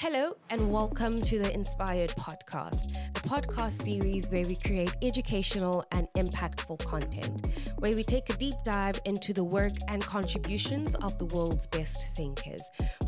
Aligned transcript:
Hello, 0.00 0.36
and 0.50 0.70
welcome 0.70 1.12
to 1.12 1.40
the 1.40 1.52
Inspired 1.52 2.10
Podcast, 2.10 2.92
the 3.14 3.20
podcast 3.28 3.82
series 3.82 4.28
where 4.30 4.44
we 4.44 4.54
create 4.54 4.92
educational 5.02 5.84
and 5.90 6.06
impactful 6.16 6.86
content, 6.86 7.48
where 7.78 7.92
we 7.96 8.04
take 8.04 8.30
a 8.30 8.34
deep 8.34 8.54
dive 8.62 9.00
into 9.06 9.32
the 9.32 9.42
work 9.42 9.72
and 9.88 10.00
contributions 10.00 10.94
of 10.94 11.18
the 11.18 11.24
world's 11.34 11.66
best 11.66 12.06
thinkers. 12.14 12.62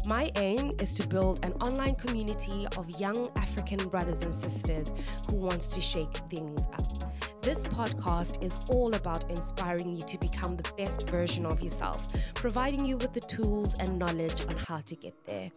My 0.09 0.33
aim 0.35 0.73
is 0.81 0.93
to 0.97 1.07
build 1.07 1.47
an 1.47 1.53
online 1.63 1.95
community 1.95 2.67
of 2.77 2.91
young 2.99 3.31
African 3.37 3.89
brothers 3.89 4.25
and 4.25 4.35
sisters 4.35 4.93
who 5.31 5.37
wants 5.37 5.69
to 5.69 5.81
shake 5.81 6.17
things 6.29 6.67
up. 6.73 7.13
This 7.43 7.63
podcast 7.65 8.43
is 8.45 8.61
all 8.69 8.93
about 8.93 9.31
inspiring 9.31 9.97
you 9.97 10.03
to 10.03 10.19
become 10.19 10.57
the 10.57 10.71
best 10.77 11.09
version 11.09 11.47
of 11.47 11.63
yourself, 11.63 12.13
providing 12.35 12.85
you 12.85 12.99
with 12.99 13.15
the 13.15 13.21
tools 13.21 13.79
and 13.79 13.99
knowledge 13.99 14.45
on 14.47 14.57
how 14.59 14.81
to 14.83 14.95
get 14.95 15.15
there. 15.25 15.51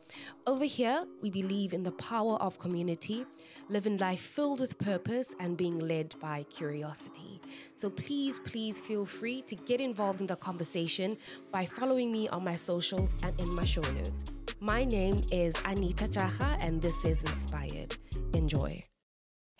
Over 0.47 0.63
here, 0.63 1.05
we 1.21 1.29
believe 1.29 1.73
in 1.73 1.83
the 1.83 1.91
power 1.91 2.35
of 2.35 2.57
community, 2.57 3.25
living 3.67 3.97
life 3.97 4.21
filled 4.21 4.61
with 4.61 4.79
purpose, 4.79 5.35
and 5.41 5.57
being 5.57 5.77
led 5.77 6.15
by 6.21 6.43
curiosity. 6.43 7.41
So 7.73 7.89
please, 7.89 8.39
please 8.39 8.79
feel 8.79 9.05
free 9.05 9.41
to 9.41 9.55
get 9.55 9.81
involved 9.81 10.21
in 10.21 10.27
the 10.27 10.37
conversation 10.37 11.17
by 11.51 11.65
following 11.65 12.13
me 12.13 12.29
on 12.29 12.45
my 12.45 12.55
socials 12.55 13.13
and 13.23 13.37
in 13.41 13.53
my 13.55 13.65
show 13.65 13.81
notes. 13.81 14.23
My 14.61 14.85
name 14.85 15.19
is 15.33 15.53
Anita 15.65 16.07
Chacha, 16.07 16.57
and 16.61 16.81
this 16.81 17.03
is 17.03 17.25
Inspired. 17.25 17.97
Enjoy. 18.33 18.85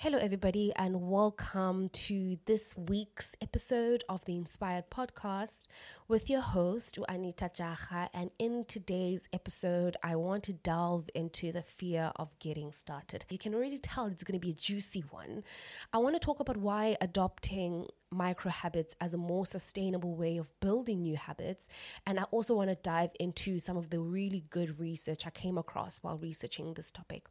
Hello, 0.03 0.17
everybody, 0.17 0.73
and 0.75 0.99
welcome 0.99 1.87
to 1.87 2.37
this 2.43 2.75
week's 2.75 3.37
episode 3.41 4.03
of 4.09 4.25
the 4.25 4.35
Inspired 4.35 4.89
Podcast 4.89 5.61
with 6.09 6.29
your 6.29 6.41
host, 6.41 6.99
Anita 7.07 7.45
Jaha. 7.45 8.09
And 8.13 8.29
in 8.37 8.65
today's 8.65 9.29
episode, 9.31 9.95
I 10.03 10.17
want 10.17 10.43
to 10.43 10.51
delve 10.51 11.09
into 11.15 11.53
the 11.53 11.61
fear 11.61 12.11
of 12.17 12.37
getting 12.39 12.73
started. 12.73 13.23
You 13.29 13.37
can 13.37 13.55
already 13.55 13.77
tell 13.77 14.07
it's 14.07 14.25
going 14.25 14.37
to 14.37 14.45
be 14.45 14.51
a 14.51 14.53
juicy 14.53 15.05
one. 15.09 15.45
I 15.93 15.99
want 15.99 16.15
to 16.15 16.19
talk 16.19 16.41
about 16.41 16.57
why 16.57 16.97
adopting 16.99 17.87
micro 18.11 18.51
habits 18.51 18.97
as 18.99 19.13
a 19.13 19.17
more 19.17 19.45
sustainable 19.45 20.17
way 20.17 20.35
of 20.35 20.51
building 20.59 21.03
new 21.03 21.15
habits. 21.15 21.69
And 22.05 22.19
I 22.19 22.23
also 22.23 22.55
want 22.55 22.71
to 22.71 22.75
dive 22.75 23.11
into 23.21 23.57
some 23.57 23.77
of 23.77 23.89
the 23.89 24.01
really 24.01 24.43
good 24.49 24.81
research 24.81 25.25
I 25.25 25.29
came 25.29 25.57
across 25.57 25.99
while 26.03 26.17
researching 26.17 26.73
this 26.73 26.91
topic. 26.91 27.27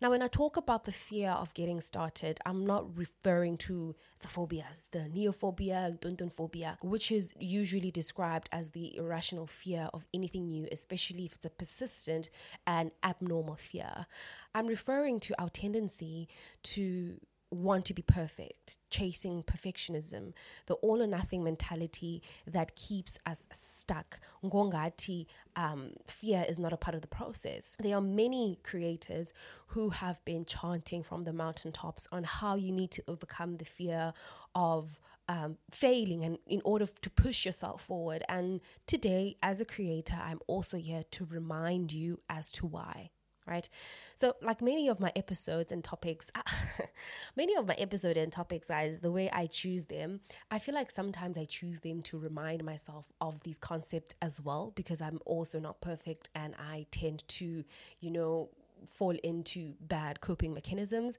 Now, 0.00 0.10
when 0.10 0.22
I 0.22 0.28
talk 0.28 0.56
about 0.56 0.84
the 0.84 0.92
fear 0.92 1.30
of 1.30 1.52
getting 1.54 1.80
started, 1.80 2.38
I'm 2.46 2.66
not 2.66 2.96
referring 2.96 3.56
to 3.58 3.94
the 4.20 4.28
phobias, 4.28 4.88
the 4.90 5.00
neophobia, 5.00 6.32
phobia, 6.32 6.78
which 6.82 7.12
is 7.12 7.32
usually 7.38 7.90
described 7.90 8.48
as 8.52 8.70
the 8.70 8.96
irrational 8.96 9.46
fear 9.46 9.88
of 9.92 10.06
anything 10.14 10.46
new, 10.46 10.68
especially 10.72 11.24
if 11.26 11.34
it's 11.34 11.44
a 11.44 11.50
persistent 11.50 12.30
and 12.66 12.90
abnormal 13.02 13.56
fear. 13.56 14.06
I'm 14.54 14.66
referring 14.66 15.20
to 15.20 15.40
our 15.40 15.48
tendency 15.48 16.28
to 16.64 17.18
want 17.50 17.84
to 17.86 17.94
be 17.94 18.02
perfect, 18.02 18.78
chasing 18.90 19.42
perfectionism, 19.42 20.32
the 20.66 20.74
all 20.74 21.02
or 21.02 21.06
nothing 21.06 21.42
mentality 21.42 22.22
that 22.46 22.76
keeps 22.76 23.18
us 23.26 23.46
stuck. 23.52 24.20
Ngongati, 24.44 25.26
um, 25.56 25.92
fear 26.06 26.44
is 26.48 26.58
not 26.58 26.72
a 26.72 26.76
part 26.76 26.94
of 26.94 27.00
the 27.00 27.08
process. 27.08 27.76
There 27.80 27.96
are 27.96 28.00
many 28.00 28.58
creators 28.62 29.32
who 29.68 29.90
have 29.90 30.24
been 30.24 30.44
chanting 30.44 31.02
from 31.02 31.24
the 31.24 31.32
mountaintops 31.32 32.06
on 32.12 32.24
how 32.24 32.56
you 32.56 32.72
need 32.72 32.90
to 32.92 33.02
overcome 33.08 33.56
the 33.56 33.64
fear 33.64 34.12
of 34.54 35.00
um, 35.28 35.58
failing 35.70 36.24
and 36.24 36.38
in 36.46 36.60
order 36.64 36.86
to 36.86 37.10
push 37.10 37.46
yourself 37.46 37.82
forward. 37.82 38.24
And 38.28 38.60
today, 38.86 39.36
as 39.42 39.60
a 39.60 39.64
creator, 39.64 40.18
I'm 40.20 40.40
also 40.48 40.76
here 40.76 41.04
to 41.12 41.24
remind 41.24 41.92
you 41.92 42.20
as 42.28 42.50
to 42.52 42.66
why 42.66 43.10
right? 43.50 43.68
So, 44.14 44.36
like 44.40 44.62
many 44.62 44.88
of 44.88 45.00
my 45.00 45.12
episodes 45.16 45.72
and 45.72 45.82
topics, 45.84 46.30
many 47.36 47.56
of 47.56 47.66
my 47.66 47.74
episode 47.74 48.16
and 48.16 48.32
topics, 48.32 48.68
guys, 48.68 49.00
the 49.00 49.10
way 49.10 49.28
I 49.30 49.46
choose 49.46 49.86
them, 49.86 50.20
I 50.50 50.58
feel 50.58 50.74
like 50.74 50.90
sometimes 50.90 51.36
I 51.36 51.44
choose 51.44 51.80
them 51.80 52.00
to 52.02 52.18
remind 52.18 52.64
myself 52.64 53.12
of 53.20 53.42
these 53.42 53.58
concepts 53.58 54.14
as 54.22 54.40
well, 54.40 54.72
because 54.76 55.02
I'm 55.02 55.20
also 55.26 55.58
not 55.58 55.80
perfect 55.80 56.30
and 56.34 56.54
I 56.58 56.86
tend 56.90 57.26
to, 57.28 57.64
you 58.00 58.10
know, 58.10 58.48
fall 58.88 59.16
into 59.22 59.74
bad 59.80 60.20
coping 60.20 60.54
mechanisms 60.54 61.18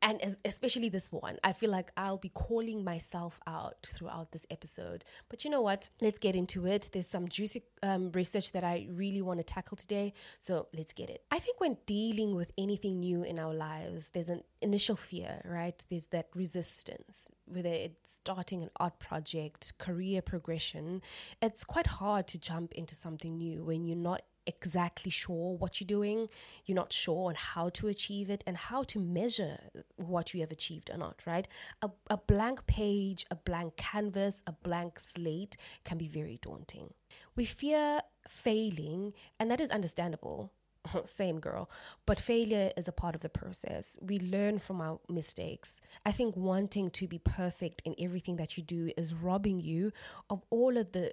and 0.00 0.36
especially 0.44 0.88
this 0.88 1.10
one, 1.10 1.38
I 1.42 1.52
feel 1.52 1.70
like 1.70 1.90
I'll 1.96 2.18
be 2.18 2.28
calling 2.28 2.84
myself 2.84 3.40
out 3.46 3.90
throughout 3.94 4.30
this 4.30 4.46
episode. 4.50 5.04
But 5.28 5.44
you 5.44 5.50
know 5.50 5.60
what? 5.60 5.88
Let's 6.00 6.18
get 6.18 6.36
into 6.36 6.66
it. 6.66 6.90
There's 6.92 7.08
some 7.08 7.28
juicy 7.28 7.64
um, 7.82 8.12
research 8.12 8.52
that 8.52 8.62
I 8.62 8.86
really 8.90 9.22
want 9.22 9.40
to 9.40 9.44
tackle 9.44 9.76
today. 9.76 10.14
So 10.38 10.68
let's 10.76 10.92
get 10.92 11.10
it. 11.10 11.24
I 11.30 11.40
think 11.40 11.60
when 11.60 11.78
dealing 11.86 12.36
with 12.36 12.52
anything 12.56 13.00
new 13.00 13.24
in 13.24 13.38
our 13.38 13.52
lives, 13.54 14.10
there's 14.12 14.28
an 14.28 14.42
initial 14.62 14.96
fear, 14.96 15.40
right? 15.44 15.84
There's 15.90 16.06
that 16.08 16.28
resistance, 16.34 17.28
whether 17.46 17.68
it's 17.68 18.12
starting 18.12 18.62
an 18.62 18.70
art 18.78 19.00
project, 19.00 19.78
career 19.78 20.22
progression. 20.22 21.02
It's 21.42 21.64
quite 21.64 21.86
hard 21.86 22.28
to 22.28 22.38
jump 22.38 22.72
into 22.74 22.94
something 22.94 23.36
new 23.36 23.64
when 23.64 23.86
you're 23.86 23.96
not 23.96 24.22
exactly 24.48 25.10
sure 25.10 25.56
what 25.56 25.80
you're 25.80 25.86
doing, 25.86 26.28
you're 26.64 26.74
not 26.74 26.92
sure 26.92 27.28
on 27.28 27.36
how 27.36 27.68
to 27.70 27.86
achieve 27.86 28.30
it 28.30 28.42
and 28.46 28.56
how 28.56 28.82
to 28.84 28.98
measure 28.98 29.58
what 29.96 30.34
you 30.34 30.40
have 30.40 30.50
achieved 30.50 30.90
or 30.90 30.96
not, 30.96 31.20
right? 31.26 31.46
A, 31.82 31.90
a 32.08 32.16
blank 32.16 32.66
page, 32.66 33.26
a 33.30 33.36
blank 33.36 33.76
canvas, 33.76 34.42
a 34.46 34.52
blank 34.52 34.98
slate 34.98 35.56
can 35.84 35.98
be 35.98 36.08
very 36.08 36.38
daunting. 36.42 36.94
We 37.36 37.44
fear 37.44 38.00
failing, 38.26 39.12
and 39.38 39.50
that 39.50 39.60
is 39.60 39.70
understandable. 39.70 40.52
Same 41.04 41.40
girl. 41.40 41.70
But 42.06 42.20
failure 42.20 42.70
is 42.76 42.88
a 42.88 42.92
part 42.92 43.14
of 43.14 43.20
the 43.20 43.28
process. 43.28 43.96
We 44.00 44.18
learn 44.18 44.58
from 44.58 44.80
our 44.80 45.00
mistakes. 45.08 45.80
I 46.04 46.12
think 46.12 46.36
wanting 46.36 46.90
to 46.92 47.06
be 47.06 47.18
perfect 47.18 47.82
in 47.84 47.94
everything 47.98 48.36
that 48.36 48.56
you 48.56 48.62
do 48.62 48.90
is 48.96 49.14
robbing 49.14 49.60
you 49.60 49.92
of 50.30 50.42
all 50.50 50.76
of 50.76 50.92
the 50.92 51.12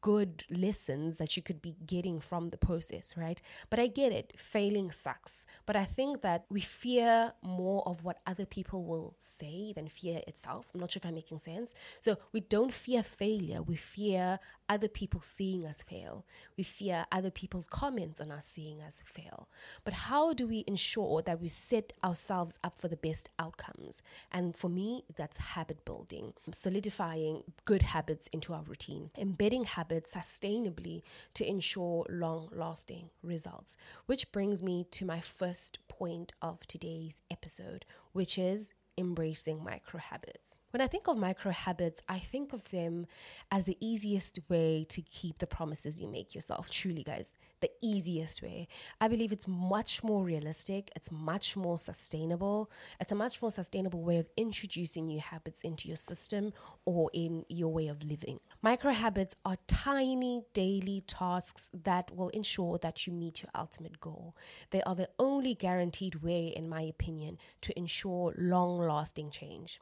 good 0.00 0.44
lessons 0.50 1.16
that 1.16 1.36
you 1.36 1.42
could 1.42 1.60
be 1.60 1.76
getting 1.86 2.20
from 2.20 2.50
the 2.50 2.56
process, 2.56 3.16
right? 3.16 3.40
But 3.70 3.78
I 3.78 3.86
get 3.86 4.12
it, 4.12 4.32
failing 4.36 4.90
sucks. 4.90 5.46
But 5.66 5.76
I 5.76 5.84
think 5.84 6.22
that 6.22 6.44
we 6.50 6.60
fear 6.60 7.32
more 7.42 7.82
of 7.86 8.04
what 8.04 8.18
other 8.26 8.46
people 8.46 8.84
will 8.84 9.16
say 9.18 9.72
than 9.74 9.88
fear 9.88 10.20
itself. 10.26 10.70
I'm 10.72 10.80
not 10.80 10.92
sure 10.92 11.00
if 11.00 11.06
I'm 11.06 11.14
making 11.14 11.38
sense. 11.38 11.74
So 12.00 12.16
we 12.32 12.40
don't 12.40 12.72
fear 12.72 13.02
failure, 13.02 13.62
we 13.62 13.76
fear 13.76 14.38
other 14.68 14.88
people 14.88 15.20
seeing 15.20 15.66
us 15.66 15.82
fail. 15.82 16.24
We 16.56 16.64
fear 16.64 17.06
other 17.12 17.30
people's 17.30 17.66
comments 17.66 18.20
on 18.20 18.30
us 18.30 18.46
seeing 18.46 18.80
us 18.80 19.02
fail. 19.04 19.48
But 19.84 19.94
how 19.94 20.32
do 20.32 20.46
we 20.46 20.64
ensure 20.66 21.22
that 21.22 21.40
we 21.40 21.48
set 21.48 21.92
ourselves 22.02 22.58
up 22.64 22.78
for 22.78 22.88
the 22.88 22.96
best 22.96 23.28
outcomes? 23.38 24.02
And 24.32 24.56
for 24.56 24.68
me, 24.68 25.04
that's 25.16 25.36
habit 25.36 25.84
building, 25.84 26.34
solidifying 26.52 27.42
good 27.64 27.82
habits 27.82 28.28
into 28.28 28.54
our 28.54 28.62
routine, 28.62 29.10
embedding 29.18 29.64
habits 29.64 30.14
sustainably 30.14 31.02
to 31.34 31.46
ensure 31.46 32.06
long 32.08 32.48
lasting 32.52 33.10
results. 33.22 33.76
Which 34.06 34.32
brings 34.32 34.62
me 34.62 34.86
to 34.92 35.04
my 35.04 35.20
first 35.20 35.78
point 35.88 36.32
of 36.40 36.66
today's 36.66 37.20
episode, 37.30 37.84
which 38.12 38.38
is 38.38 38.72
embracing 38.96 39.62
micro 39.62 40.00
habits. 40.00 40.58
When 40.74 40.80
I 40.80 40.88
think 40.88 41.06
of 41.06 41.16
micro 41.16 41.52
habits, 41.52 42.02
I 42.08 42.18
think 42.18 42.52
of 42.52 42.68
them 42.72 43.06
as 43.52 43.64
the 43.64 43.76
easiest 43.78 44.40
way 44.48 44.84
to 44.88 45.02
keep 45.02 45.38
the 45.38 45.46
promises 45.46 46.00
you 46.00 46.08
make 46.08 46.34
yourself. 46.34 46.68
Truly, 46.68 47.04
guys, 47.04 47.36
the 47.60 47.70
easiest 47.80 48.42
way. 48.42 48.66
I 49.00 49.06
believe 49.06 49.30
it's 49.30 49.46
much 49.46 50.02
more 50.02 50.24
realistic, 50.24 50.90
it's 50.96 51.12
much 51.12 51.56
more 51.56 51.78
sustainable, 51.78 52.72
it's 52.98 53.12
a 53.12 53.14
much 53.14 53.40
more 53.40 53.52
sustainable 53.52 54.02
way 54.02 54.18
of 54.18 54.26
introducing 54.36 55.06
new 55.06 55.20
habits 55.20 55.62
into 55.62 55.86
your 55.86 55.96
system 55.96 56.52
or 56.86 57.08
in 57.14 57.44
your 57.48 57.72
way 57.72 57.86
of 57.86 58.02
living. 58.02 58.40
Micro 58.60 58.90
habits 58.90 59.36
are 59.44 59.58
tiny 59.68 60.42
daily 60.54 61.04
tasks 61.06 61.70
that 61.84 62.10
will 62.16 62.30
ensure 62.30 62.78
that 62.78 63.06
you 63.06 63.12
meet 63.12 63.44
your 63.44 63.50
ultimate 63.54 64.00
goal. 64.00 64.34
They 64.70 64.82
are 64.82 64.96
the 64.96 65.10
only 65.20 65.54
guaranteed 65.54 66.16
way, 66.16 66.48
in 66.48 66.68
my 66.68 66.82
opinion, 66.82 67.38
to 67.60 67.78
ensure 67.78 68.34
long 68.36 68.80
lasting 68.80 69.30
change. 69.30 69.78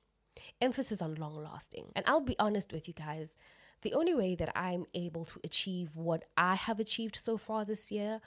Emphasis 0.61 1.03
on 1.03 1.15
long 1.17 1.43
lasting. 1.43 1.93
And 1.95 2.05
I'll 2.07 2.21
be 2.21 2.37
honest 2.39 2.73
with 2.73 2.89
you 2.89 2.95
guys, 2.95 3.39
the 3.83 3.95
only 3.95 4.15
way 4.15 4.35
that 4.37 4.57
I'm 4.57 4.87
able 4.95 5.25
to 5.27 5.41
achieve 5.45 5.97
what 5.97 6.25
I 6.37 6.55
have 6.55 6.81
achieved 6.81 7.17
so 7.17 7.37
far 7.37 7.65
this 7.65 7.91
year 7.91 8.21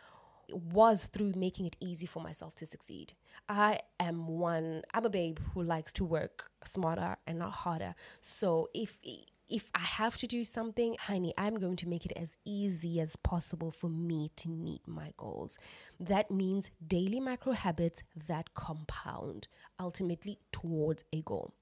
was 0.49 1.07
through 1.07 1.33
making 1.35 1.65
it 1.65 1.75
easy 1.79 2.05
for 2.05 2.21
myself 2.21 2.55
to 2.55 2.65
succeed. 2.65 3.13
I 3.49 3.79
am 3.99 4.27
one, 4.27 4.83
I'm 4.93 5.05
a 5.05 5.09
babe 5.09 5.39
who 5.53 5.63
likes 5.63 5.91
to 5.93 6.05
work 6.05 6.51
smarter 6.63 7.17
and 7.25 7.39
not 7.39 7.51
harder. 7.51 7.95
So 8.21 8.69
if 8.73 8.99
if 9.47 9.69
I 9.75 9.79
have 9.79 10.17
to 10.17 10.27
do 10.27 10.43
something, 10.43 10.95
honey, 10.99 11.33
I'm 11.37 11.59
going 11.59 11.75
to 11.77 11.87
make 11.87 12.05
it 12.05 12.13
as 12.15 12.35
easy 12.45 12.99
as 12.99 13.15
possible 13.15 13.69
for 13.69 13.89
me 13.89 14.31
to 14.37 14.49
meet 14.49 14.87
my 14.87 15.13
goals. 15.17 15.59
That 15.99 16.31
means 16.31 16.71
daily 16.85 17.19
micro 17.19 17.53
habits 17.53 18.01
that 18.27 18.55
compound 18.55 19.47
ultimately 19.79 20.39
towards 20.51 21.03
a 21.13 21.21
goal. 21.21 21.53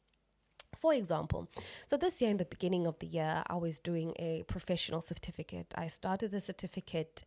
For 0.75 0.94
example, 0.94 1.50
so 1.88 1.98
this 1.98 2.22
year 2.22 2.31
in 2.31 2.38
the 2.38 2.46
beginning 2.46 2.88
of 2.88 3.00
the 3.00 3.08
year, 3.08 3.44
I 3.48 3.56
was 3.56 3.80
doing 3.80 4.14
a 4.20 4.44
professional 4.44 5.02
certificate. 5.02 5.74
I 5.78 5.88
started 5.88 6.31
the 6.31 6.42
certificate 6.42 7.24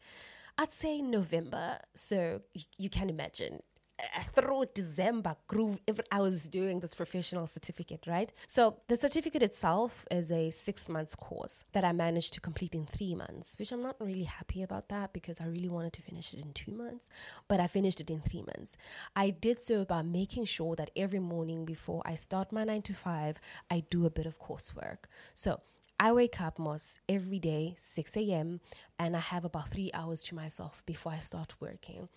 I'd 0.59 0.73
say 0.73 1.03
November. 1.03 1.79
So 1.95 2.41
you, 2.55 2.63
you 2.79 2.91
can 2.91 3.11
imagine 3.11 3.61
Uh, 3.99 4.21
through 4.35 4.67
December 4.75 5.35
groove 5.49 5.81
I 6.13 6.21
was 6.21 6.49
doing 6.49 6.81
this 6.81 6.95
professional 6.95 7.47
certificate, 7.47 8.05
right? 8.07 8.31
So 8.47 8.77
the 8.89 8.97
certificate 8.97 9.43
itself 9.43 10.05
is 10.11 10.31
a 10.31 10.51
six 10.51 10.91
month 10.91 11.17
course 11.17 11.65
that 11.73 11.83
I 11.83 11.93
managed 11.93 12.35
to 12.35 12.41
complete 12.43 12.75
in 12.75 12.85
three 12.85 13.15
months, 13.15 13.57
which 13.59 13.73
I'm 13.73 13.83
not 13.83 13.97
really 13.99 14.25
happy 14.25 14.63
about 14.63 14.91
that 14.91 15.15
because 15.15 15.41
I 15.41 15.47
really 15.47 15.71
wanted 15.71 15.95
to 15.95 16.03
finish 16.03 16.35
it 16.35 16.41
in 16.41 16.53
two 16.53 16.73
months, 16.73 17.09
but 17.49 17.59
I 17.59 17.69
finished 17.69 18.01
it 18.01 18.11
in 18.11 18.21
three 18.21 18.43
months. 18.43 18.77
I 19.15 19.31
did 19.31 19.61
so 19.61 19.87
by 19.87 20.03
making 20.03 20.45
sure 20.45 20.77
that 20.77 20.91
every 20.95 21.21
morning 21.21 21.65
before 21.65 22.03
I 22.05 22.17
start 22.17 22.53
my 22.53 22.65
nine 22.65 22.83
to 22.83 22.93
five, 22.95 23.41
I 23.71 23.85
do 23.89 24.05
a 24.05 24.11
bit 24.11 24.27
of 24.27 24.39
coursework. 24.39 25.07
So 25.33 25.61
I 25.99 26.13
wake 26.13 26.43
up 26.43 26.59
most 26.59 27.01
every 27.09 27.39
day, 27.39 27.75
6 27.79 28.17
a.m., 28.19 28.61
and 28.99 29.17
I 29.17 29.21
have 29.21 29.47
about 29.47 29.71
three 29.71 29.91
hours 29.95 30.23
to 30.25 30.35
myself 30.35 30.83
before 30.85 31.13
I 31.13 31.19
start 31.19 31.55
working. 31.59 32.11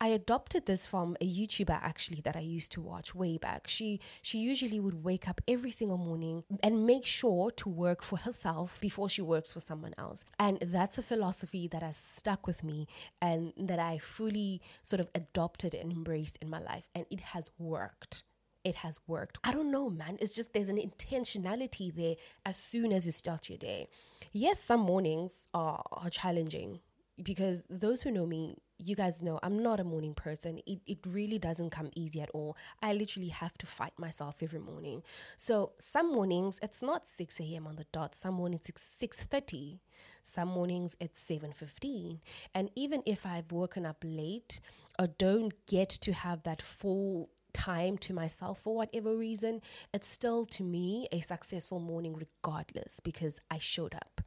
I 0.00 0.08
adopted 0.08 0.66
this 0.66 0.84
from 0.84 1.16
a 1.20 1.26
YouTuber 1.26 1.78
actually 1.82 2.20
that 2.22 2.36
I 2.36 2.40
used 2.40 2.72
to 2.72 2.82
watch 2.82 3.14
way 3.14 3.38
back. 3.38 3.68
She 3.68 4.00
she 4.20 4.38
usually 4.38 4.80
would 4.80 5.02
wake 5.02 5.28
up 5.28 5.40
every 5.48 5.70
single 5.70 5.98
morning 5.98 6.44
and 6.62 6.86
make 6.86 7.06
sure 7.06 7.50
to 7.52 7.68
work 7.68 8.02
for 8.02 8.18
herself 8.18 8.78
before 8.80 9.08
she 9.08 9.22
works 9.22 9.52
for 9.52 9.60
someone 9.60 9.94
else. 9.96 10.24
And 10.38 10.58
that's 10.60 10.98
a 10.98 11.02
philosophy 11.02 11.68
that 11.68 11.82
has 11.82 11.96
stuck 11.96 12.46
with 12.46 12.62
me 12.62 12.86
and 13.20 13.52
that 13.56 13.78
I 13.78 13.98
fully 13.98 14.60
sort 14.82 15.00
of 15.00 15.08
adopted 15.14 15.74
and 15.74 15.90
embraced 15.90 16.36
in 16.42 16.50
my 16.50 16.60
life. 16.60 16.88
And 16.94 17.06
it 17.10 17.20
has 17.20 17.50
worked 17.58 18.24
it 18.64 18.76
has 18.76 18.98
worked. 19.06 19.38
I 19.44 19.52
don't 19.52 19.70
know, 19.70 19.90
man. 19.90 20.18
It's 20.20 20.34
just 20.34 20.52
there's 20.52 20.68
an 20.68 20.78
intentionality 20.78 21.94
there 21.94 22.16
as 22.46 22.56
soon 22.56 22.92
as 22.92 23.06
you 23.06 23.12
start 23.12 23.48
your 23.48 23.58
day. 23.58 23.88
Yes, 24.32 24.60
some 24.60 24.80
mornings 24.80 25.48
are, 25.52 25.82
are 25.92 26.10
challenging 26.10 26.80
because 27.22 27.64
those 27.68 28.02
who 28.02 28.10
know 28.10 28.26
me, 28.26 28.56
you 28.78 28.96
guys 28.96 29.20
know 29.22 29.38
I'm 29.42 29.62
not 29.62 29.80
a 29.80 29.84
morning 29.84 30.14
person. 30.14 30.60
It, 30.66 30.80
it 30.86 30.98
really 31.06 31.38
doesn't 31.38 31.70
come 31.70 31.90
easy 31.94 32.20
at 32.20 32.30
all. 32.30 32.56
I 32.82 32.94
literally 32.94 33.28
have 33.28 33.56
to 33.58 33.66
fight 33.66 33.92
myself 33.98 34.36
every 34.42 34.58
morning. 34.58 35.02
So 35.36 35.72
some 35.78 36.12
mornings 36.12 36.58
it's 36.62 36.82
not 36.82 37.06
6 37.06 37.40
a.m. 37.40 37.66
on 37.66 37.76
the 37.76 37.86
dot. 37.92 38.14
Some 38.14 38.34
mornings 38.34 38.68
it's 38.68 38.82
6:30. 39.00 39.78
Some 40.22 40.48
mornings 40.48 40.96
it's 41.00 41.22
7:15. 41.24 42.20
And 42.54 42.70
even 42.74 43.02
if 43.06 43.26
I've 43.26 43.52
woken 43.52 43.86
up 43.86 44.02
late 44.04 44.60
or 44.98 45.06
don't 45.06 45.52
get 45.66 45.88
to 45.90 46.12
have 46.12 46.42
that 46.42 46.62
full 46.62 47.28
time 47.52 47.98
to 47.98 48.12
myself 48.12 48.60
for 48.60 48.74
whatever 48.74 49.16
reason, 49.16 49.60
it's 49.92 50.08
still 50.08 50.44
to 50.46 50.62
me 50.62 51.08
a 51.12 51.20
successful 51.20 51.80
morning 51.80 52.14
regardless 52.14 53.00
because 53.00 53.40
I 53.50 53.58
showed 53.58 53.94
up. 53.94 54.20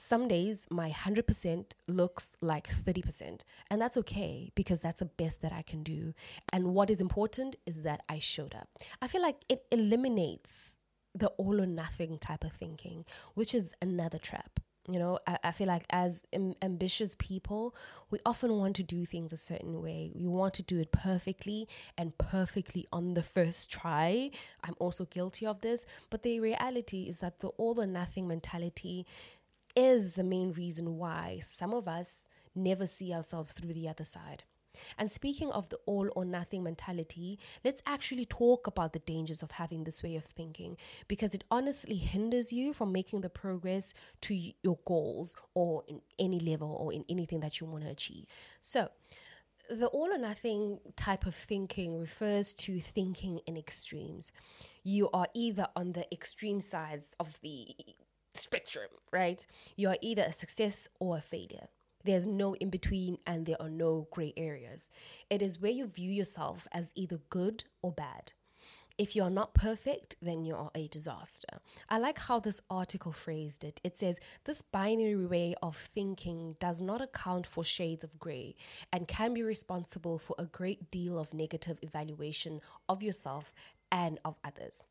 Some 0.00 0.28
days 0.28 0.64
my 0.70 0.90
100% 0.90 1.72
looks 1.88 2.36
like 2.40 2.68
30%, 2.68 3.40
and 3.68 3.82
that's 3.82 3.96
okay 3.96 4.52
because 4.54 4.80
that's 4.80 5.00
the 5.00 5.06
best 5.06 5.42
that 5.42 5.52
I 5.52 5.62
can 5.62 5.82
do. 5.82 6.14
And 6.52 6.72
what 6.72 6.88
is 6.88 7.00
important 7.00 7.56
is 7.66 7.82
that 7.82 8.02
I 8.08 8.20
showed 8.20 8.54
up. 8.54 8.68
I 9.02 9.08
feel 9.08 9.22
like 9.22 9.44
it 9.48 9.64
eliminates 9.72 10.78
the 11.16 11.28
all 11.30 11.60
or 11.60 11.66
nothing 11.66 12.18
type 12.18 12.44
of 12.44 12.52
thinking, 12.52 13.06
which 13.34 13.54
is 13.54 13.74
another 13.82 14.18
trap. 14.18 14.60
You 14.90 14.98
know, 14.98 15.18
I, 15.26 15.38
I 15.44 15.52
feel 15.52 15.66
like 15.66 15.84
as 15.90 16.26
Im- 16.32 16.54
ambitious 16.62 17.14
people, 17.18 17.74
we 18.10 18.18
often 18.24 18.52
want 18.54 18.74
to 18.76 18.82
do 18.82 19.04
things 19.04 19.32
a 19.32 19.36
certain 19.36 19.82
way. 19.82 20.10
We 20.14 20.26
want 20.26 20.54
to 20.54 20.62
do 20.62 20.78
it 20.78 20.92
perfectly 20.92 21.68
and 21.98 22.16
perfectly 22.16 22.86
on 22.90 23.12
the 23.12 23.22
first 23.22 23.70
try. 23.70 24.30
I'm 24.64 24.74
also 24.78 25.04
guilty 25.04 25.46
of 25.46 25.60
this. 25.60 25.84
But 26.08 26.22
the 26.22 26.40
reality 26.40 27.02
is 27.02 27.18
that 27.18 27.40
the 27.40 27.48
all 27.48 27.78
or 27.80 27.86
nothing 27.86 28.26
mentality 28.26 29.06
is 29.76 30.14
the 30.14 30.24
main 30.24 30.52
reason 30.52 30.96
why 30.96 31.40
some 31.42 31.74
of 31.74 31.86
us 31.86 32.26
never 32.54 32.86
see 32.86 33.12
ourselves 33.12 33.52
through 33.52 33.74
the 33.74 33.88
other 33.88 34.04
side. 34.04 34.44
And 34.98 35.10
speaking 35.10 35.50
of 35.52 35.68
the 35.68 35.78
all 35.86 36.08
or 36.14 36.24
nothing 36.24 36.62
mentality, 36.62 37.38
let's 37.64 37.82
actually 37.86 38.26
talk 38.26 38.66
about 38.66 38.92
the 38.92 38.98
dangers 39.00 39.42
of 39.42 39.52
having 39.52 39.84
this 39.84 40.02
way 40.02 40.16
of 40.16 40.24
thinking 40.24 40.76
because 41.06 41.34
it 41.34 41.44
honestly 41.50 41.96
hinders 41.96 42.52
you 42.52 42.72
from 42.72 42.92
making 42.92 43.20
the 43.20 43.30
progress 43.30 43.94
to 44.22 44.34
your 44.62 44.78
goals 44.86 45.34
or 45.54 45.84
in 45.88 46.00
any 46.18 46.40
level 46.40 46.70
or 46.70 46.92
in 46.92 47.04
anything 47.08 47.40
that 47.40 47.60
you 47.60 47.66
want 47.66 47.84
to 47.84 47.90
achieve. 47.90 48.26
So, 48.60 48.90
the 49.70 49.86
all 49.88 50.10
or 50.12 50.18
nothing 50.18 50.78
type 50.96 51.26
of 51.26 51.34
thinking 51.34 51.98
refers 51.98 52.54
to 52.54 52.80
thinking 52.80 53.40
in 53.46 53.56
extremes. 53.56 54.32
You 54.82 55.10
are 55.12 55.26
either 55.34 55.68
on 55.76 55.92
the 55.92 56.10
extreme 56.12 56.60
sides 56.60 57.14
of 57.20 57.38
the 57.42 57.74
spectrum, 58.34 58.88
right? 59.12 59.44
You 59.76 59.88
are 59.88 59.98
either 60.00 60.22
a 60.22 60.32
success 60.32 60.88
or 60.98 61.18
a 61.18 61.22
failure. 61.22 61.68
There's 62.08 62.26
no 62.26 62.54
in 62.54 62.70
between 62.70 63.18
and 63.26 63.44
there 63.44 63.60
are 63.60 63.68
no 63.68 64.08
gray 64.10 64.32
areas. 64.34 64.90
It 65.28 65.42
is 65.42 65.60
where 65.60 65.70
you 65.70 65.84
view 65.84 66.10
yourself 66.10 66.66
as 66.72 66.90
either 66.94 67.18
good 67.28 67.64
or 67.82 67.92
bad. 67.92 68.32
If 68.96 69.14
you're 69.14 69.28
not 69.28 69.52
perfect, 69.52 70.16
then 70.22 70.42
you 70.42 70.56
are 70.56 70.70
a 70.74 70.88
disaster. 70.88 71.60
I 71.90 71.98
like 71.98 72.18
how 72.18 72.40
this 72.40 72.62
article 72.70 73.12
phrased 73.12 73.62
it. 73.62 73.82
It 73.84 73.98
says, 73.98 74.20
This 74.44 74.62
binary 74.62 75.26
way 75.26 75.54
of 75.62 75.76
thinking 75.76 76.56
does 76.58 76.80
not 76.80 77.02
account 77.02 77.46
for 77.46 77.62
shades 77.62 78.04
of 78.04 78.18
gray 78.18 78.56
and 78.90 79.06
can 79.06 79.34
be 79.34 79.42
responsible 79.42 80.18
for 80.18 80.34
a 80.38 80.46
great 80.46 80.90
deal 80.90 81.18
of 81.18 81.34
negative 81.34 81.78
evaluation 81.82 82.62
of 82.88 83.02
yourself 83.02 83.52
and 83.92 84.18
of 84.24 84.36
others. 84.42 84.82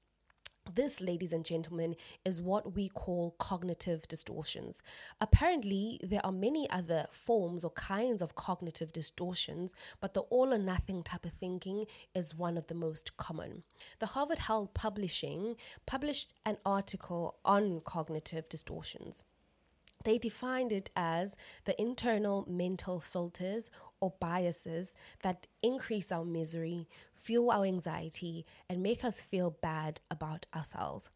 This, 0.75 0.99
ladies 0.99 1.31
and 1.31 1.45
gentlemen, 1.45 1.95
is 2.25 2.41
what 2.41 2.75
we 2.75 2.89
call 2.89 3.35
cognitive 3.39 4.07
distortions. 4.07 4.83
Apparently, 5.21 5.99
there 6.03 6.25
are 6.25 6.31
many 6.31 6.69
other 6.69 7.05
forms 7.09 7.63
or 7.63 7.71
kinds 7.71 8.21
of 8.21 8.35
cognitive 8.35 8.91
distortions, 8.91 9.73
but 10.01 10.13
the 10.13 10.21
all 10.21 10.53
or 10.53 10.57
nothing 10.57 11.03
type 11.03 11.25
of 11.25 11.31
thinking 11.31 11.85
is 12.13 12.35
one 12.35 12.57
of 12.57 12.67
the 12.67 12.75
most 12.75 13.15
common. 13.17 13.63
The 13.99 14.07
Harvard 14.07 14.39
Health 14.39 14.73
Publishing 14.73 15.55
published 15.85 16.33
an 16.45 16.57
article 16.65 17.37
on 17.45 17.81
cognitive 17.85 18.49
distortions. 18.49 19.23
They 20.03 20.17
defined 20.17 20.71
it 20.71 20.91
as 20.95 21.35
the 21.65 21.79
internal 21.81 22.45
mental 22.47 22.99
filters 22.99 23.71
or 23.99 24.13
biases 24.19 24.95
that 25.23 25.47
increase 25.61 26.11
our 26.11 26.25
misery, 26.25 26.87
fuel 27.15 27.51
our 27.51 27.65
anxiety, 27.65 28.45
and 28.69 28.83
make 28.83 29.03
us 29.03 29.21
feel 29.21 29.51
bad 29.61 30.01
about 30.09 30.45
ourselves. 30.55 31.09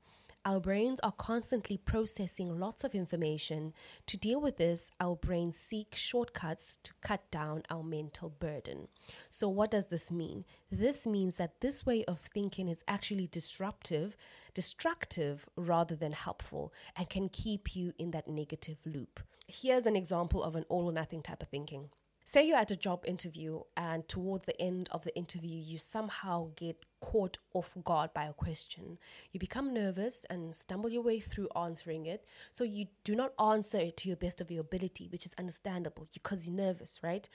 Our 0.43 0.59
brains 0.59 0.99
are 1.01 1.11
constantly 1.11 1.77
processing 1.77 2.59
lots 2.59 2.83
of 2.83 2.95
information. 2.95 3.73
To 4.07 4.17
deal 4.17 4.41
with 4.41 4.57
this, 4.57 4.89
our 4.99 5.15
brains 5.15 5.55
seek 5.55 5.93
shortcuts 5.93 6.79
to 6.81 6.93
cut 7.01 7.29
down 7.29 7.61
our 7.69 7.83
mental 7.83 8.29
burden. 8.29 8.87
So, 9.29 9.47
what 9.49 9.69
does 9.69 9.87
this 9.87 10.11
mean? 10.11 10.45
This 10.71 11.05
means 11.05 11.35
that 11.35 11.61
this 11.61 11.85
way 11.85 12.03
of 12.05 12.19
thinking 12.19 12.69
is 12.69 12.83
actually 12.87 13.27
disruptive, 13.27 14.17
destructive 14.55 15.45
rather 15.55 15.95
than 15.95 16.13
helpful, 16.13 16.73
and 16.95 17.07
can 17.07 17.29
keep 17.29 17.75
you 17.75 17.93
in 17.99 18.09
that 18.09 18.27
negative 18.27 18.79
loop. 18.83 19.19
Here's 19.45 19.85
an 19.85 19.95
example 19.95 20.41
of 20.41 20.55
an 20.55 20.65
all 20.69 20.85
or 20.85 20.93
nothing 20.93 21.21
type 21.21 21.43
of 21.43 21.49
thinking. 21.49 21.91
Say 22.23 22.47
you're 22.47 22.57
at 22.57 22.71
a 22.71 22.75
job 22.75 23.03
interview, 23.05 23.61
and 23.75 24.07
toward 24.07 24.43
the 24.43 24.59
end 24.61 24.89
of 24.91 25.03
the 25.03 25.15
interview, 25.17 25.59
you 25.59 25.77
somehow 25.77 26.51
get 26.55 26.85
caught 27.01 27.39
off 27.53 27.75
guard 27.83 28.13
by 28.13 28.25
a 28.25 28.33
question. 28.33 28.99
You 29.31 29.39
become 29.39 29.73
nervous 29.73 30.25
and 30.29 30.55
stumble 30.55 30.89
your 30.89 31.01
way 31.01 31.19
through 31.19 31.49
answering 31.55 32.05
it. 32.05 32.25
So 32.51 32.63
you 32.63 32.87
do 33.03 33.15
not 33.15 33.33
answer 33.39 33.79
it 33.79 33.97
to 33.97 34.07
your 34.07 34.17
best 34.17 34.39
of 34.39 34.51
your 34.51 34.61
ability, 34.61 35.09
which 35.11 35.25
is 35.25 35.33
understandable 35.37 36.07
because 36.13 36.47
you're 36.47 36.55
nervous, 36.55 36.99
right? 37.01 37.27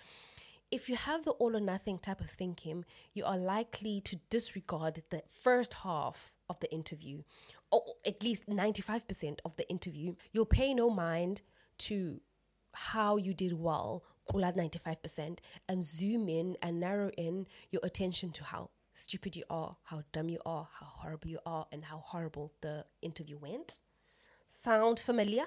If 0.71 0.88
you 0.88 0.97
have 0.97 1.25
the 1.25 1.33
all 1.33 1.57
or 1.57 1.61
nothing 1.61 1.99
type 1.99 2.21
of 2.21 2.31
thinking, 2.31 2.85
you 3.12 3.25
are 3.25 3.38
likely 3.38 4.00
to 4.02 4.16
disregard 4.31 5.02
the 5.11 5.23
first 5.31 5.75
half 5.75 6.33
of 6.49 6.59
the 6.61 6.73
interview, 6.73 7.23
or 7.71 7.83
at 8.07 8.23
least 8.23 8.47
95% 8.49 9.40
of 9.45 9.57
the 9.57 9.69
interview. 9.69 10.14
You'll 10.33 10.47
pay 10.47 10.75
no 10.75 10.90
mind 10.90 11.43
to 11.78 12.21
how 12.76 13.16
you 13.16 13.33
did 13.33 13.54
well, 13.54 14.04
call 14.30 14.45
out 14.45 14.54
95%, 14.54 15.38
and 15.68 15.85
zoom 15.85 16.28
in 16.28 16.56
and 16.61 16.78
narrow 16.78 17.11
in 17.16 17.47
your 17.71 17.80
attention 17.83 18.30
to 18.33 18.45
how 18.45 18.68
stupid 18.92 19.35
you 19.35 19.45
are, 19.49 19.76
how 19.85 20.02
dumb 20.12 20.28
you 20.28 20.38
are, 20.45 20.68
how 20.78 20.87
horrible 20.87 21.28
you 21.28 21.38
are, 21.47 21.66
and 21.73 21.85
how 21.85 21.99
horrible 21.99 22.52
the 22.61 22.85
interview 23.00 23.38
went. 23.38 23.80
Sound 24.47 25.00
familiar? 25.00 25.47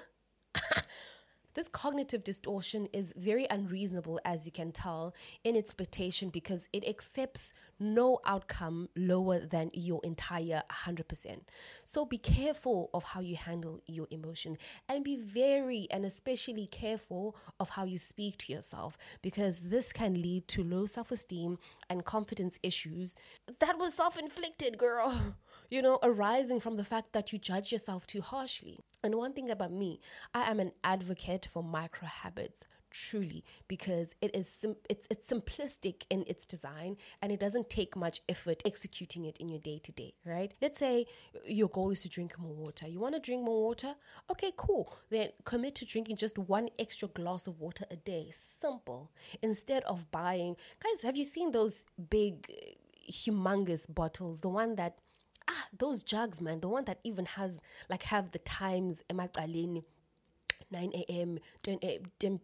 This 1.54 1.68
cognitive 1.68 2.22
distortion 2.22 2.88
is 2.92 3.12
very 3.16 3.46
unreasonable, 3.50 4.20
as 4.24 4.46
you 4.46 4.52
can 4.52 4.72
tell, 4.72 5.14
in 5.42 5.56
its 5.56 5.70
expectation 5.70 6.30
because 6.30 6.68
it 6.72 6.86
accepts 6.86 7.54
no 7.78 8.18
outcome 8.26 8.88
lower 8.96 9.38
than 9.38 9.70
your 9.72 10.00
entire 10.02 10.62
100%. 10.68 11.40
So 11.84 12.04
be 12.04 12.18
careful 12.18 12.90
of 12.92 13.04
how 13.04 13.20
you 13.20 13.36
handle 13.36 13.80
your 13.86 14.08
emotion 14.10 14.58
and 14.88 15.04
be 15.04 15.16
very 15.16 15.86
and 15.92 16.04
especially 16.04 16.66
careful 16.66 17.36
of 17.60 17.70
how 17.70 17.84
you 17.84 17.98
speak 17.98 18.36
to 18.38 18.52
yourself 18.52 18.98
because 19.22 19.60
this 19.60 19.92
can 19.92 20.20
lead 20.20 20.48
to 20.48 20.64
low 20.64 20.86
self 20.86 21.12
esteem 21.12 21.58
and 21.88 22.04
confidence 22.04 22.58
issues 22.64 23.14
that 23.60 23.78
was 23.78 23.94
self 23.94 24.18
inflicted, 24.18 24.76
girl. 24.76 25.36
You 25.70 25.82
know, 25.82 25.98
arising 26.02 26.60
from 26.60 26.76
the 26.76 26.84
fact 26.84 27.12
that 27.12 27.32
you 27.32 27.38
judge 27.38 27.70
yourself 27.72 28.06
too 28.06 28.20
harshly. 28.20 28.80
And 29.02 29.14
one 29.14 29.32
thing 29.32 29.50
about 29.50 29.72
me, 29.72 30.00
I 30.34 30.50
am 30.50 30.60
an 30.60 30.72
advocate 30.84 31.48
for 31.52 31.62
micro 31.62 32.06
habits. 32.08 32.64
truly 32.90 33.44
because 33.68 34.14
it 34.20 34.34
is 34.34 34.48
sim- 34.48 34.76
it's 34.88 35.06
it's 35.10 35.30
simplistic 35.32 36.02
in 36.10 36.24
its 36.26 36.44
design 36.44 36.96
and 37.22 37.30
it 37.30 37.38
doesn't 37.38 37.70
take 37.70 37.94
much 37.94 38.20
effort 38.28 38.62
executing 38.66 39.24
it 39.24 39.36
in 39.38 39.48
your 39.48 39.60
day 39.60 39.78
to 39.78 39.92
day 39.92 40.12
right? 40.24 40.54
Let's 40.60 40.78
say 40.78 41.06
your 41.46 41.68
goal 41.68 41.90
is 41.92 42.02
to 42.02 42.08
drink 42.08 42.36
more 42.38 42.52
water. 42.54 42.88
You 42.88 42.98
want 42.98 43.14
to 43.14 43.20
drink 43.20 43.44
more 43.44 43.62
water? 43.68 43.94
Okay 44.30 44.52
cool. 44.56 44.92
Then 45.08 45.28
commit 45.44 45.74
to 45.76 45.84
drinking 45.86 46.16
just 46.16 46.36
one 46.38 46.68
extra 46.78 47.08
glass 47.08 47.46
of 47.46 47.60
water 47.60 47.84
a 47.90 47.96
day. 47.96 48.28
Simple. 48.32 49.10
Instead 49.42 49.84
of 49.84 50.10
buying 50.10 50.56
guys 50.82 51.02
have 51.02 51.16
you 51.16 51.24
seen 51.24 51.52
those 51.52 51.86
big 52.10 52.46
eh, 52.50 52.72
humongous 53.10 53.92
bottles? 53.92 54.40
The 54.40 54.48
one 54.48 54.74
that 54.76 54.98
ah 55.50 55.66
those 55.76 56.02
jugs 56.02 56.40
man 56.40 56.60
the 56.60 56.68
one 56.68 56.84
that 56.84 56.98
even 57.04 57.24
has 57.26 57.60
like 57.88 58.02
have 58.04 58.32
the 58.32 58.38
times 58.40 59.02
9 60.70 60.92
a.m., 60.94 61.38
10 61.62 61.78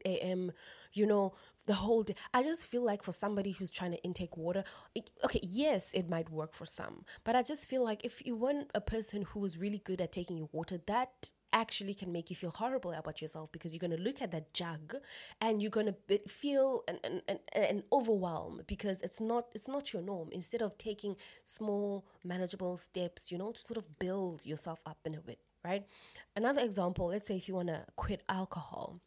a.m., 0.04 0.52
you 0.92 1.06
know, 1.06 1.34
the 1.66 1.74
whole 1.74 2.02
day. 2.02 2.14
I 2.32 2.42
just 2.42 2.66
feel 2.66 2.82
like 2.82 3.02
for 3.02 3.12
somebody 3.12 3.52
who's 3.52 3.70
trying 3.70 3.92
to 3.92 4.02
intake 4.02 4.36
water, 4.36 4.64
it, 4.94 5.10
okay, 5.24 5.40
yes, 5.42 5.90
it 5.92 6.08
might 6.08 6.30
work 6.30 6.54
for 6.54 6.66
some, 6.66 7.04
but 7.24 7.36
I 7.36 7.42
just 7.42 7.66
feel 7.66 7.84
like 7.84 8.04
if 8.04 8.24
you 8.26 8.34
want 8.34 8.70
a 8.74 8.80
person 8.80 9.22
who 9.22 9.44
is 9.44 9.58
really 9.58 9.78
good 9.78 10.00
at 10.00 10.12
taking 10.12 10.36
your 10.36 10.48
water, 10.52 10.78
that 10.86 11.32
actually 11.52 11.94
can 11.94 12.12
make 12.12 12.28
you 12.28 12.36
feel 12.36 12.50
horrible 12.50 12.92
about 12.92 13.22
yourself 13.22 13.50
because 13.52 13.72
you're 13.72 13.80
going 13.80 13.96
to 13.96 14.02
look 14.02 14.20
at 14.20 14.32
that 14.32 14.52
jug 14.52 14.96
and 15.40 15.62
you're 15.62 15.70
going 15.70 15.86
to 15.86 16.18
feel 16.28 16.82
an, 16.88 16.98
an, 17.04 17.22
an, 17.28 17.38
an 17.54 17.82
overwhelm 17.92 18.60
because 18.66 19.00
it's 19.00 19.20
not 19.20 19.46
it's 19.54 19.68
not 19.68 19.92
your 19.92 20.02
norm 20.02 20.28
instead 20.32 20.60
of 20.60 20.76
taking 20.76 21.16
small 21.44 22.04
manageable 22.24 22.76
steps 22.76 23.30
you 23.30 23.38
know 23.38 23.52
to 23.52 23.60
sort 23.60 23.78
of 23.78 23.98
build 23.98 24.44
yourself 24.44 24.80
up 24.84 24.98
in 25.06 25.14
a 25.14 25.20
bit 25.20 25.38
right? 25.66 25.84
Another 26.34 26.62
example, 26.62 27.06
let's 27.06 27.26
say 27.26 27.36
if 27.36 27.48
you 27.48 27.54
want 27.54 27.68
to 27.68 27.84
quit 27.96 28.22
alcohol. 28.28 29.00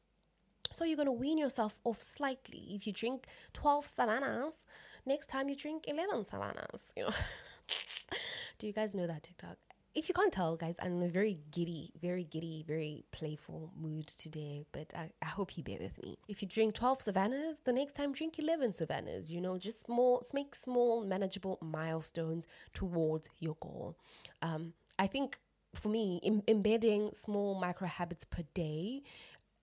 So 0.71 0.85
you're 0.85 0.95
going 0.95 1.07
to 1.07 1.11
wean 1.11 1.37
yourself 1.37 1.79
off 1.83 2.01
slightly. 2.01 2.67
If 2.69 2.85
you 2.85 2.93
drink 2.93 3.25
12 3.53 3.85
savannas, 3.85 4.65
next 5.05 5.27
time 5.27 5.49
you 5.49 5.55
drink 5.55 5.85
11 5.87 6.25
savannas, 6.27 6.81
you 6.95 7.03
know. 7.03 7.09
Do 8.59 8.67
you 8.67 8.73
guys 8.73 8.93
know 8.93 9.07
that 9.07 9.23
TikTok? 9.23 9.57
If 9.95 10.07
you 10.07 10.13
can't 10.13 10.31
tell, 10.31 10.55
guys, 10.55 10.75
I'm 10.79 11.01
in 11.01 11.03
a 11.03 11.09
very 11.09 11.39
giddy, 11.49 11.91
very 11.99 12.23
giddy, 12.23 12.63
very 12.67 13.03
playful 13.11 13.71
mood 13.75 14.07
today, 14.07 14.65
but 14.71 14.93
I, 14.95 15.09
I 15.21 15.25
hope 15.25 15.57
you 15.57 15.63
bear 15.63 15.79
with 15.79 16.01
me. 16.03 16.19
If 16.27 16.43
you 16.43 16.47
drink 16.47 16.75
12 16.75 17.01
savannas, 17.01 17.59
the 17.63 17.73
next 17.73 17.93
time 17.93 18.13
drink 18.13 18.37
11 18.37 18.73
savannas, 18.73 19.31
you 19.31 19.41
know, 19.41 19.57
just 19.57 19.89
more, 19.89 20.21
make 20.31 20.53
small, 20.53 21.03
manageable 21.03 21.57
milestones 21.61 22.45
towards 22.73 23.29
your 23.39 23.57
goal. 23.59 23.97
Um, 24.43 24.73
I 24.99 25.07
think 25.07 25.39
for 25.73 25.89
me, 25.89 26.19
Im- 26.23 26.43
embedding 26.47 27.11
small 27.13 27.59
micro 27.59 27.87
habits 27.87 28.25
per 28.25 28.43
day 28.53 29.01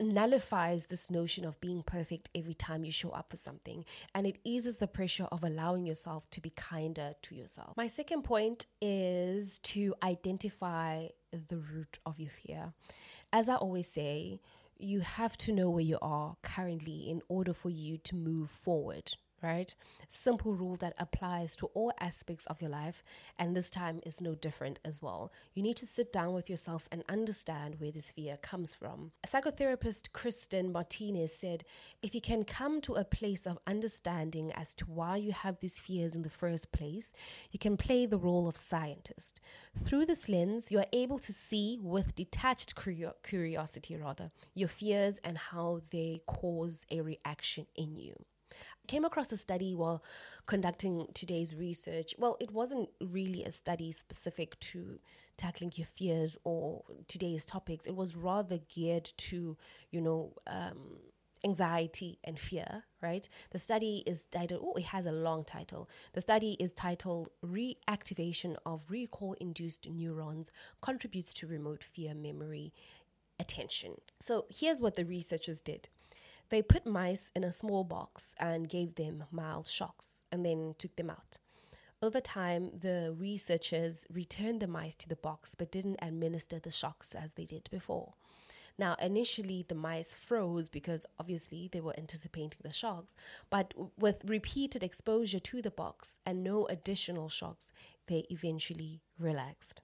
nullifies 0.01 0.87
this 0.87 1.11
notion 1.11 1.45
of 1.45 1.61
being 1.61 1.83
perfect 1.83 2.31
every 2.35 2.55
time 2.55 2.85
you 2.85 2.93
show 2.93 3.11
up 3.11 3.31
for 3.31 3.37
something 3.37 3.85
and 4.15 4.27
it 4.27 4.39
eases 4.45 4.77
the 4.77 4.87
pressure 4.87 5.27
of 5.33 5.43
allowing 5.43 5.87
yourself 5.87 6.29
to 6.31 6.41
be 6.41 6.51
kinder 6.51 7.13
to 7.23 7.35
yourself. 7.35 7.77
My 7.77 7.87
second 7.87 8.23
point 8.23 8.67
is 8.81 9.59
to 9.61 9.95
identify 10.03 11.09
the 11.49 11.59
root 11.59 11.99
of 12.05 12.19
your 12.21 12.31
fear. 12.31 12.73
As 13.33 13.49
I 13.49 13.57
always 13.57 13.89
say, 13.89 14.41
you 14.79 15.01
have 15.01 15.39
to 15.39 15.53
know 15.53 15.71
where 15.71 15.85
you 15.85 15.99
are 16.03 16.37
currently 16.43 17.09
in 17.11 17.23
order 17.29 17.55
for 17.55 17.71
you 17.71 17.97
to 17.99 18.15
move 18.15 18.51
forward 18.51 19.13
right? 19.43 19.75
Simple 20.09 20.55
rule 20.55 20.77
that 20.77 20.95
applies 20.99 21.55
to 21.57 21.67
all 21.75 21.93
aspects 22.01 22.47
of 22.47 22.61
your 22.61 22.71
life, 22.71 23.03
and 23.39 23.55
this 23.55 23.71
time 23.71 24.01
is 24.05 24.21
no 24.21 24.35
different 24.35 24.79
as 24.85 25.03
well. 25.03 25.33
You 25.55 25.63
need 25.63 25.77
to 25.79 25.87
sit 25.87 26.13
down 26.13 26.33
with 26.33 26.49
yourself 26.49 26.89
and 26.91 27.05
understand 27.09 27.77
where 27.79 27.91
this 27.91 28.11
fear 28.11 28.37
comes 28.37 28.75
from. 28.75 29.13
Psychotherapist 29.27 30.13
Kristen 30.13 30.73
Martinez 30.73 31.35
said, 31.35 31.65
If 32.03 32.15
you 32.15 32.21
can 32.21 32.45
come 32.45 32.81
to 32.83 32.95
a 32.95 33.05
place 33.05 33.47
of 33.47 33.59
understanding 33.67 34.53
as 34.53 34.75
to 34.75 34.85
why 34.87 35.17
you 35.17 35.33
have 35.33 35.61
these 35.61 35.79
fears 35.79 36.15
in 36.15 36.23
the 36.23 36.31
first 36.31 36.73
place, 36.73 37.13
you 37.51 37.59
can 37.59 37.77
play 37.77 38.07
the 38.07 38.19
role 38.19 38.49
of 38.49 38.57
scientist. 38.57 39.41
Through 39.79 40.07
this 40.07 40.29
lens, 40.29 40.71
you 40.71 40.79
are 40.79 40.87
able 40.93 41.19
to 41.19 41.33
see 41.33 41.79
with 41.83 42.15
detached 42.15 42.75
curiosity, 43.23 43.97
rather, 43.97 44.31
your 44.55 44.69
fears 44.69 45.19
and 45.23 45.37
how 45.37 45.81
they 45.91 46.21
cause 46.27 46.87
a 46.91 47.01
reaction 47.01 47.67
in 47.75 47.97
you 47.97 48.25
came 48.87 49.05
across 49.05 49.33
a 49.33 49.37
study 49.37 49.75
while 49.75 50.03
conducting 50.47 51.07
today's 51.15 51.55
research. 51.55 52.15
Well, 52.19 52.37
it 52.41 52.51
wasn't 52.51 52.89
really 53.01 53.45
a 53.45 53.53
study 53.53 53.93
specific 53.93 54.59
to 54.61 54.99
tackling 55.37 55.73
your 55.75 55.87
fears 55.87 56.37
or 56.45 56.83
today's 57.09 57.45
topics. 57.45 57.87
It 57.87 57.95
was 57.95 58.17
rather 58.17 58.59
geared 58.75 59.13
to, 59.17 59.57
you 59.91 60.01
know, 60.01 60.33
um, 60.47 60.99
anxiety 61.45 62.19
and 62.25 62.39
fear, 62.39 62.85
right? 63.03 63.29
The 63.51 63.59
study 63.59 64.03
is 64.07 64.25
titled, 64.25 64.63
oh, 64.65 64.75
it 64.75 64.87
has 64.87 65.07
a 65.07 65.13
long 65.13 65.45
title. 65.45 65.89
The 66.13 66.21
study 66.21 66.57
is 66.59 66.73
titled 66.73 67.29
Reactivation 67.45 68.57
of 68.65 68.91
Recall 68.91 69.35
Induced 69.35 69.89
Neurons 69.89 70.51
Contributes 70.81 71.33
to 71.35 71.47
Remote 71.47 71.85
Fear 71.85 72.15
Memory 72.15 72.73
Attenuation. 73.39 74.01
So 74.19 74.47
here's 74.49 74.81
what 74.81 74.97
the 74.97 75.05
researchers 75.05 75.61
did 75.61 75.89
they 76.49 76.63
put 76.63 76.87
mice 76.87 77.31
in 77.35 77.45
a 77.45 77.53
small 77.53 77.85
box 77.85 78.35
and 78.39 78.69
gave 78.69 78.95
them 78.95 79.25
mild 79.31 79.67
shocks 79.67 80.25
and 80.31 80.45
then 80.45 80.75
took 80.79 80.97
them 80.97 81.11
out. 81.11 81.39
Over 82.03 82.21
time, 82.21 82.71
the 82.79 83.15
researchers 83.19 84.07
returned 84.13 84.61
the 84.61 84.67
mice 84.67 84.95
to 84.97 85.09
the 85.09 85.17
box 85.17 85.55
but 85.55 85.73
didn't 85.73 85.99
administer 86.03 86.59
the 86.59 86.71
shocks 86.71 87.15
as 87.15 87.33
they 87.33 87.45
did 87.45 87.69
before. 87.71 88.15
Now, 88.79 88.95
initially, 89.01 89.65
the 89.67 89.75
mice 89.75 90.15
froze 90.15 90.69
because 90.69 91.07
obviously 91.19 91.69
they 91.73 91.81
were 91.81 91.95
anticipating 91.97 92.61
the 92.63 92.73
shocks, 92.73 93.17
but 93.49 93.73
with 93.99 94.23
repeated 94.25 94.85
exposure 94.85 95.41
to 95.41 95.63
the 95.63 95.71
box 95.71 96.19
and 96.27 96.45
no 96.45 96.67
additional 96.67 97.31
shocks, 97.31 97.73
they 98.07 98.27
eventually 98.29 99.01
relaxed. 99.19 99.81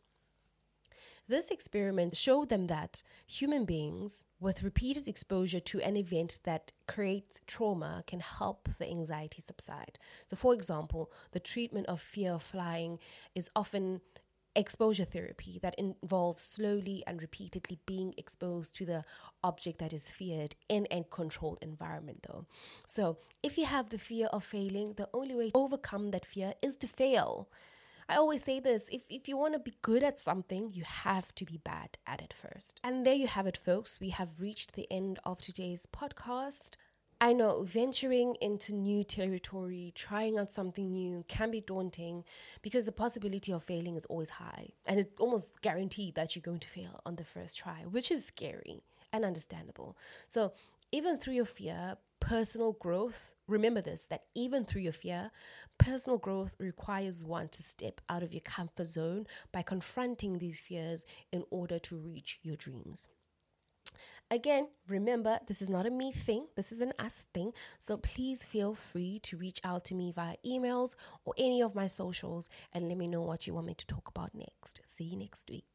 This 1.32 1.50
experiment 1.50 2.14
showed 2.14 2.50
them 2.50 2.66
that 2.66 3.02
human 3.26 3.64
beings 3.64 4.22
with 4.38 4.62
repeated 4.62 5.08
exposure 5.08 5.60
to 5.60 5.80
an 5.80 5.96
event 5.96 6.36
that 6.42 6.72
creates 6.86 7.40
trauma 7.46 8.04
can 8.06 8.20
help 8.20 8.68
the 8.78 8.86
anxiety 8.86 9.40
subside. 9.40 9.98
So, 10.26 10.36
for 10.36 10.52
example, 10.52 11.10
the 11.30 11.40
treatment 11.40 11.86
of 11.86 12.02
fear 12.02 12.32
of 12.32 12.42
flying 12.42 12.98
is 13.34 13.48
often 13.56 14.02
exposure 14.54 15.06
therapy 15.06 15.58
that 15.62 15.74
involves 15.76 16.42
slowly 16.42 17.02
and 17.06 17.22
repeatedly 17.22 17.78
being 17.86 18.12
exposed 18.18 18.76
to 18.76 18.84
the 18.84 19.02
object 19.42 19.78
that 19.78 19.94
is 19.94 20.10
feared 20.10 20.54
in 20.68 20.86
a 20.90 21.02
controlled 21.04 21.56
environment 21.62 22.26
though 22.28 22.44
so 22.84 23.16
if 23.42 23.56
you 23.56 23.64
have 23.64 23.88
the 23.88 23.96
fear 23.96 24.26
of 24.26 24.44
failing 24.44 24.92
the 24.98 25.08
only 25.14 25.34
way 25.34 25.48
to 25.48 25.56
overcome 25.56 26.10
that 26.10 26.26
fear 26.26 26.52
is 26.60 26.76
to 26.76 26.86
fail 26.86 27.48
I 28.08 28.16
always 28.16 28.44
say 28.44 28.60
this 28.60 28.84
if, 28.90 29.02
if 29.08 29.28
you 29.28 29.36
want 29.36 29.54
to 29.54 29.58
be 29.60 29.74
good 29.82 30.02
at 30.02 30.18
something, 30.18 30.70
you 30.72 30.84
have 30.84 31.34
to 31.36 31.44
be 31.44 31.58
bad 31.58 31.98
at 32.06 32.20
it 32.20 32.34
first. 32.36 32.80
And 32.82 33.06
there 33.06 33.14
you 33.14 33.26
have 33.26 33.46
it, 33.46 33.56
folks. 33.56 34.00
We 34.00 34.10
have 34.10 34.40
reached 34.40 34.72
the 34.74 34.90
end 34.90 35.18
of 35.24 35.40
today's 35.40 35.86
podcast. 35.86 36.76
I 37.20 37.32
know 37.32 37.62
venturing 37.62 38.34
into 38.40 38.72
new 38.72 39.04
territory, 39.04 39.92
trying 39.94 40.38
out 40.38 40.50
something 40.50 40.90
new 40.90 41.24
can 41.28 41.52
be 41.52 41.60
daunting 41.60 42.24
because 42.62 42.84
the 42.84 42.90
possibility 42.90 43.52
of 43.52 43.62
failing 43.62 43.94
is 43.94 44.04
always 44.06 44.30
high. 44.30 44.70
And 44.86 44.98
it's 44.98 45.20
almost 45.20 45.62
guaranteed 45.62 46.16
that 46.16 46.34
you're 46.34 46.42
going 46.42 46.58
to 46.58 46.68
fail 46.68 47.00
on 47.06 47.14
the 47.14 47.24
first 47.24 47.56
try, 47.56 47.84
which 47.88 48.10
is 48.10 48.24
scary 48.24 48.82
and 49.12 49.24
understandable. 49.24 49.96
So, 50.26 50.52
even 50.92 51.18
through 51.18 51.34
your 51.34 51.46
fear, 51.46 51.96
personal 52.20 52.74
growth, 52.74 53.34
remember 53.48 53.80
this 53.80 54.02
that 54.10 54.24
even 54.34 54.64
through 54.64 54.82
your 54.82 54.92
fear, 54.92 55.30
personal 55.78 56.18
growth 56.18 56.54
requires 56.58 57.24
one 57.24 57.48
to 57.48 57.62
step 57.62 58.00
out 58.08 58.22
of 58.22 58.32
your 58.32 58.42
comfort 58.42 58.86
zone 58.86 59.26
by 59.52 59.62
confronting 59.62 60.38
these 60.38 60.60
fears 60.60 61.04
in 61.32 61.44
order 61.50 61.78
to 61.80 61.96
reach 61.96 62.38
your 62.42 62.56
dreams. 62.56 63.08
Again, 64.30 64.68
remember, 64.88 65.40
this 65.46 65.60
is 65.60 65.68
not 65.68 65.84
a 65.84 65.90
me 65.90 66.12
thing, 66.12 66.46
this 66.56 66.72
is 66.72 66.80
an 66.80 66.92
us 66.98 67.22
thing. 67.34 67.52
So 67.78 67.96
please 67.98 68.42
feel 68.42 68.74
free 68.74 69.18
to 69.24 69.36
reach 69.36 69.60
out 69.64 69.84
to 69.86 69.94
me 69.94 70.12
via 70.12 70.36
emails 70.46 70.94
or 71.24 71.34
any 71.36 71.60
of 71.62 71.74
my 71.74 71.86
socials 71.86 72.48
and 72.72 72.88
let 72.88 72.96
me 72.96 73.08
know 73.08 73.22
what 73.22 73.46
you 73.46 73.54
want 73.54 73.66
me 73.66 73.74
to 73.74 73.86
talk 73.86 74.08
about 74.08 74.34
next. 74.34 74.80
See 74.84 75.04
you 75.04 75.16
next 75.18 75.50
week. 75.50 75.66